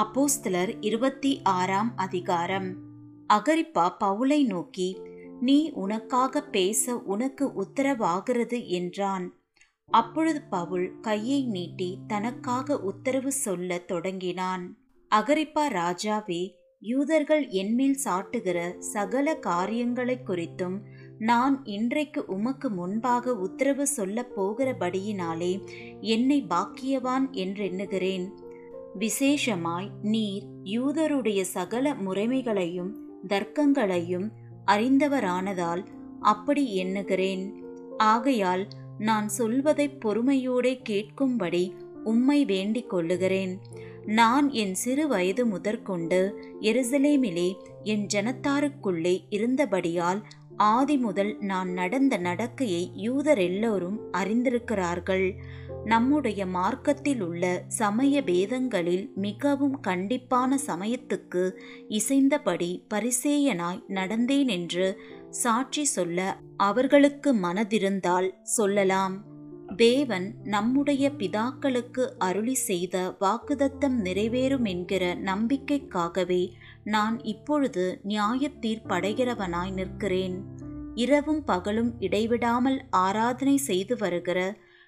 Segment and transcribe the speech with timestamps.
[0.00, 2.74] அப்போஸ்தலர் இருபத்தி ஆறாம் அதிகாரம்.
[3.34, 5.00] அகரிப்பா பவுலை நோக்கி
[5.40, 9.34] நீ உனக்காக பேச உனக்கு உத்தரவாகிறது என்றான்.
[9.86, 14.76] அப்பொழுது பவுல் கையை நீட்டி தனக்காக உத்தரவு சொல்லத் தொடங்கினான்.
[15.10, 20.78] அகரிப்பா ராஜாவே யூதர்கள் என்மேல் சாட்டுகிற சகல காரியங்களை குறித்தும்
[21.18, 25.52] நான் இன்றைக்கு உமக்கு முன்பாக உத்தரவு சொல்லப் போகிறபடியினாலே
[26.00, 28.26] என்னை பாக்கியவான் என்றெண்ணுகிறேன்.
[28.98, 32.92] விசேஷமாய் நீர் யூதருடைய சகல முறைமைகளையும்
[33.28, 34.28] தர்க்கங்களையும்
[34.66, 35.84] அறிந்தவரானதால்
[36.20, 37.64] அப்படி எண்ணுகிறேன்.
[37.96, 41.72] ஆகையால் நான் சொல்வதைப் பொறுமையோடே கேட்கும்படி
[42.04, 43.58] உம்மை வேண்டிக் கொள்ளுகிறேன்.
[44.06, 50.22] நான் என் சிறு வயது முதற்கொண்டு எருசலேமிலே என் ஜனத்தாருக்குள்ளே இருந்தபடியால்
[50.56, 55.34] ஆதி முதல் நான் நடந்த நடக்கையை யூதர் எல்லோரும் அறிந்திருக்கிறார்கள்.
[55.86, 61.42] நம்முடைய மார்க்கத்தில் உள்ள சமய பேதங்களில் மிகவும் கண்டிப்பான சமயத்துக்கு
[61.88, 64.86] இசைந்தபடி பரிசேயனாய் நடந்தேன் என்று
[65.30, 69.16] சாட்சி சொல்ல அவர்களுக்கு மனதிருந்தால் சொல்லலாம்.
[69.76, 76.42] தேவன் நம்முடைய பிதாக்களுக்கு அருளி செய்த வாக்குதத்தம் நிறைவேறும் என்கிற நம்பிக்கைக்காகவே
[76.84, 80.36] நான் இப்பொழுது நியாயத்தீர்ப்படைகிறவனாய் நிற்கிறேன்.
[80.94, 84.38] இரவும் பகலும் இடைவிடாமல் ஆராதனை செய்து வருகிற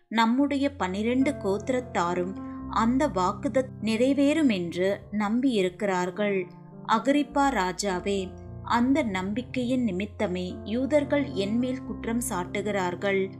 [0.08, 2.32] நம்முடைய பனிரெண்டு கோத்திரத்தாரும்
[2.70, 6.44] அந்த வாக்குதத் நிறைவேறும் என்று நம்பியிருக்கிறார்கள்.
[6.88, 8.30] அகரிப்பா ராஜாவே
[8.62, 13.32] அந்த நம்பிக்கையின் நிமித்தமே யூதர்கள் என்மேல் குற்றம் சாட்டுகிறார்கள்.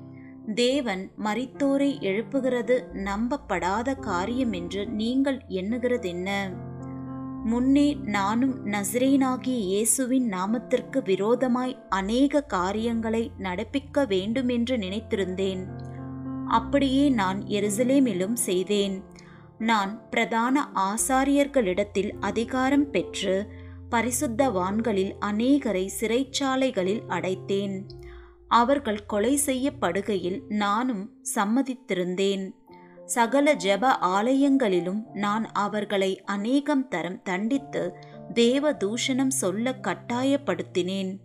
[0.55, 6.30] தேவன் மரித்தோரை எழுப்புகிறது நம்பப்படாத காரியம் என்று நீங்கள் எண்ணுகிறதென்ன?
[7.44, 15.66] முன்னே நானும் நசரேனாகிய இயேசுவின் நாமத்திற்கு விரோதமாய் அநேக காரியங்களை நடப்பிக்க வேண்டுமென்று நினைத்திருந்தேன்.
[16.48, 19.02] அப்படியே நான் எருசலேமிலும் செய்தேன்.
[19.58, 23.46] நான் பிரதான ஆசாரியர்களிடத்தில் அதிகாரம் பெற்று
[23.91, 27.86] பரிசுத்தவான்களில் அநேகரை சிறைச்சாலைகளில் அடைத்தேன்.
[28.48, 32.50] அவர்கள் கொலை செய்யப்படுகையில் நானும் சம்மதித்திருந்தேன்.
[33.06, 37.97] சகல ஜெப ஆலயங்களிலும் நான் அவர்களை அநேகம் தரம் தண்டித்து
[38.32, 41.19] தேவ தூஷணம் சொல்ல கட்டாயப்படுத்தினேன்.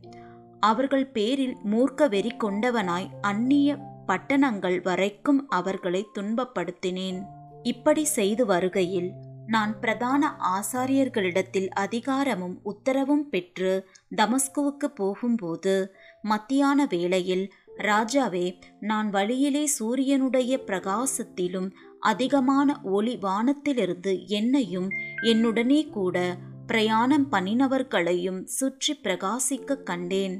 [0.59, 7.21] அவர்கள் பேரில் மூர்க்க வெறி கொண்டவனாய் அந்நிய பட்டணங்கள் வரைக்கும் அவர்களை துன்பப்படுத்தினேன்.
[7.63, 9.11] இப்படி செய்து வருகையில்
[9.47, 21.69] நான் பிரதான ஆசாரியர்களிடத்தில் அதிகாரமும் உத்தரவும் பெற்று தமஸ்குவுக்கு போகும்போது மத்தியான வேளையில் ராஜாவே நான் வழியிலே சூரியனுடைய பிரகாசத்திலும்
[21.99, 24.89] அதிகமான ஒளி வானத்திலிருந்து என்னையும்
[25.21, 26.37] என்னுடனே கூட
[26.67, 30.35] பிரயாணம் பண்ணினவர்களையும் சுற்றி பிரகாசிக்க கண்டேன்.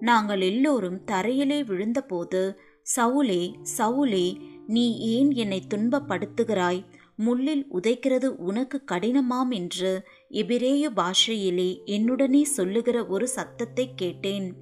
[0.00, 2.60] நாங்கள் எல்லோரும் தரையிலே விழுந்தபோது
[2.96, 4.26] சவுலே சவுலே
[4.66, 6.84] நீ ஏன் என்னை துன்பப்படுத்துகிறாய்?
[7.16, 14.54] முள்ளில் உதைக்கிறது உனக்கு கடினமாம் என்று எபிரேய பாஷையிலே என்னுடனே சொல்லுகிற ஒரு சத்தத்தை கேட்டேன்.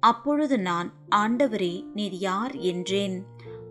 [0.00, 3.22] அப்பொழுது நான் ஆண்டவரே நீர் யார் என்றேன்.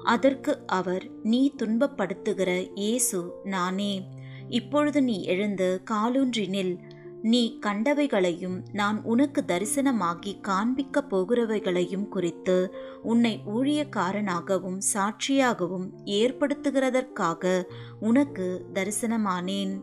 [0.03, 4.07] அதற்கு அவர் நீ துன்பப்படுத்துகிற இயேசு நானே.
[4.49, 6.94] இப்பொழுது நீ எழுந்து காலூன்றி நில்.
[7.31, 17.65] நீ கண்டவைகளையும் நான் உனக்கு தரிசனமாகி காண்பிக்கப் போகிறவைகளையும் குறித்து உன்னை ஊழியக்காரனாகவும் சாட்சியாகவும் ஏற்படுத்துகிறதற்காக
[17.99, 19.81] உனக்கு தரிசனமானேன்.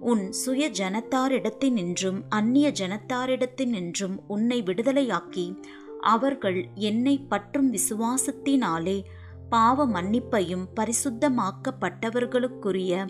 [0.00, 5.56] உன் சுய ஜனத்தாரிடத்தினின்றும் அந்நிய ஜனத்தாரிடத்தினின்றும் உன்னை விடுதலையாக்கி
[6.00, 9.04] அவர்கள் என்னை பற்றும் விசுவாசத்தினாலே
[9.50, 13.06] பாவ மன்னிப்பையும் பரிசுத்தமாக்கப்பட்டவர்களுக்குரிய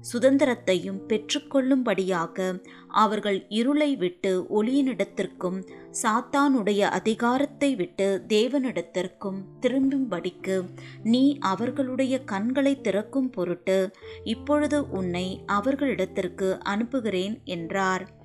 [0.00, 5.58] சுதந்திரத்தையும் பெற்றுக்கொள்ளும்படியாக அவர்கள் இருளை விட்டு ஒளியினிடத்திற்கும்
[6.02, 10.70] சாத்தானுடைய அதிகாரத்தை விட்டு தேவனிடத்திற்கும் திரும்பும்படிக்கு
[11.02, 13.90] நீ அவர்களுடைய கண்களை திறக்கும் பொருட்டு
[14.24, 18.18] இப்பொழுது உன்னை அவர்களிடத்திற்கு அனுப்புகிறேன் என்றார்.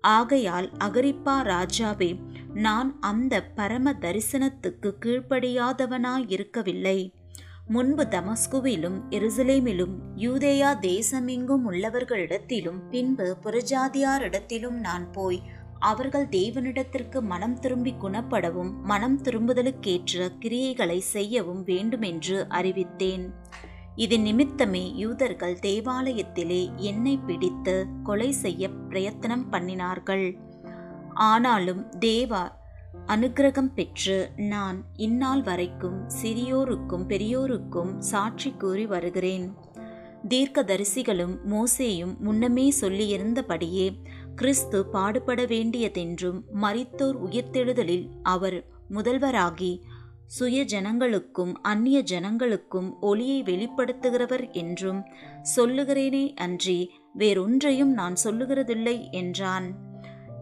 [0.00, 2.10] ஆகையால் அகரிப்பா ராஜாவே
[2.54, 6.98] நான் அந்த பரம தரிசனத்துக்கு கீழ்ப்படியாதவனாயிருக்கவில்லை.
[7.68, 15.42] முன்பு தமஸ்குவிலும் எருசலேமிலும் யூதேயா தேசமெங்கும் உள்ளவர்களிடத்திலும் பின்பு புறஜாதியாரிடத்திலும் நான் போய்
[15.78, 23.26] அவர்கள் தேவனிடத்திற்கு மனம் திரும்பி குணப்படவும் மனம் திரும்புதலுக்கேற்ற கிரியைகளை செய்யவும் வேண்டுமென்று அறிவித்தேன்.
[23.94, 30.38] இது நிமித்தமே யூதர்கள் தேவாலயத்திலே என்னை பிடித்து கொலை செய்ய பிரயத்தனம் பண்ணினார்கள்.
[31.12, 32.56] ஆனாலும் தேவா
[33.06, 39.54] அனுக்கிரகம் பெற்று நான் இந்நாள் வரைக்கும் சிறியோருக்கும் பெரியோருக்கும் சாட்சி கூறி வருகிறேன்.
[40.28, 43.94] தீர்க்கதரிசிகளும் மோசேயும் முன்னமே சொல்லியிருந்தபடியே
[44.34, 49.82] கிறிஸ்து பாடுபட வேண்டியதென்றும் மரித்தோர் உயிர்த்தெழுதலில் அவர் முதல்வராகி
[50.26, 55.04] சுய ஜனங்களுக்கும் அந்நிய ஜனங்களுக்கும் ஒளியை வெளிப்படுத்துகிறவர் என்றும்
[55.56, 59.87] சொல்லுகிறேனே அன்றி வேறொன்றையும் நான் சொல்லுகிறதில்லை என்றான்.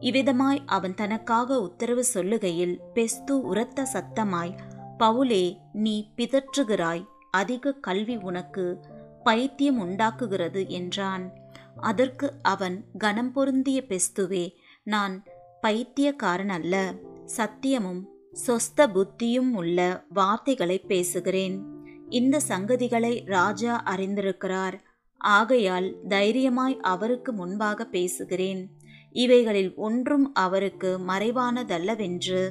[0.01, 4.59] இவ்விதமாய் அவன் தனக்காக உத்தரவு சொல்லுகையில் பெஸ்து உரத்த சத்தமாய்
[4.99, 8.81] பவுலே நீ பிதற்றுகிறாய் அதிக கல்வி உனக்கு
[9.23, 11.33] பைத்தியம் உண்டாக்குகிறது என்றான்.
[11.81, 15.25] அதற்கு அவன் கனம் பொருந்திய பெஸ்துவே நான்
[15.61, 16.95] பைத்தியக்காரன் அல்ல
[17.37, 18.03] சத்தியமும்
[18.47, 21.65] சொஸ்த புத்தியும் உள்ள வார்த்தைகளை பேசுகிறேன்.
[22.09, 24.75] இந்த சங்கதிகளை ராஜா அறிந்திருக்கிறார்.
[25.19, 28.76] ஆகையால் தைரியமாய் அவருக்கு முன்பாக பேசுகிறேன்.
[29.25, 32.43] இவைகளில் ஒன்றும் அவருக்கு மறைவானதல்லவென்று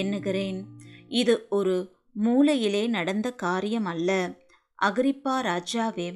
[0.00, 0.60] எண்ணுகிறேன்.
[1.22, 1.76] இது ஒரு
[2.24, 4.10] மூலையிலே நடந்த காரியம் அல்ல
[4.78, 6.08] அகிரிப்பா ராஜாவே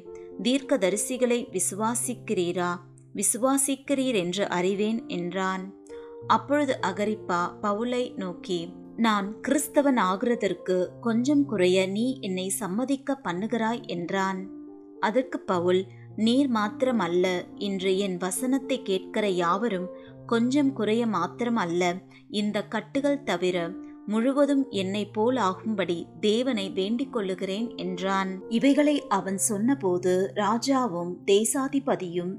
[0.43, 2.71] தீர்க்கதரிசிகளை விசுவாசிக்கிறீரா?
[3.15, 5.65] விசுவாசிக்கிறீர் என்று அறிவேன் என்றான்.
[6.27, 8.61] அப்பொழுது அகரிப்பா பவுலை நோக்கி
[8.97, 14.41] நான் கிறிஸ்தவன் ஆகிறதற்கு கொஞ்சம் குறைய நீ என்னை சம்மதிக்க பண்ணுகிறாய் என்றான்.
[15.01, 15.81] அதற்கு பவுல்
[16.17, 19.89] நீர் மாத்திரம் அல்ல இன்று என் வசனத்தை கேட்கிற யாவரும்
[20.27, 21.95] கொஞ்சம் குறைய மாத்திரம் அல்ல
[22.31, 23.71] இந்த கட்டுகள் தவிர
[24.07, 28.49] முழுவதும் என்னை போல் ஆகும்படி தேவனை வேண்டிக் கொள்ளுகிறேன் என்றான்.
[28.49, 32.37] இவைகளை அவன் சொன்னபோது ராஜாவும் தேசாதிபதியும்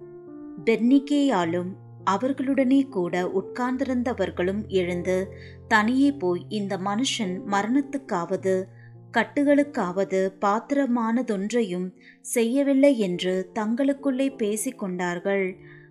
[0.65, 1.71] பெர்னிகேயாலும்
[2.11, 5.33] அவர்களுடனே கூட உட்கார்ந்திருந்தவர்களும் எழுந்து
[5.67, 8.63] தனியே போய் இந்த மனுஷன் மரணத்துக்காவது
[9.13, 11.87] கட்டுகளுக்காவது பாத்திரமானதொன்றையும்
[12.21, 15.45] செய்யவில்லை என்று தங்களுக்குள்ளே பேசிக்கொண்டார்கள்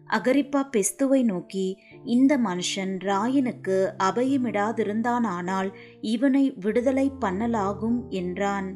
[0.09, 5.71] அகரிப்பா பெஸ்துவை நோக்கி இந்த மனுஷன் ராயனுக்கு அபயமிடாதிருந்தானானால்
[6.01, 8.69] இவனை விடுதலை பண்ணலாகும் என்றான்.